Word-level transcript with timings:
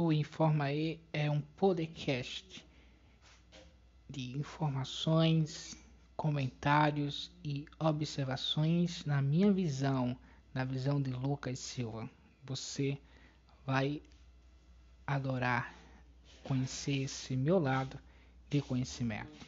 O 0.00 0.12
Informa 0.12 0.70
é 1.12 1.28
um 1.28 1.40
podcast 1.40 2.64
de 4.08 4.38
informações, 4.38 5.76
comentários 6.16 7.32
e 7.42 7.66
observações 7.80 9.04
na 9.04 9.20
minha 9.20 9.50
visão, 9.50 10.16
na 10.54 10.64
visão 10.64 11.02
de 11.02 11.10
Lucas 11.10 11.58
Silva. 11.58 12.08
Você 12.44 12.96
vai 13.66 14.00
adorar 15.04 15.74
conhecer 16.44 17.02
esse 17.02 17.34
meu 17.34 17.58
lado 17.58 17.98
de 18.48 18.62
conhecimento. 18.62 19.47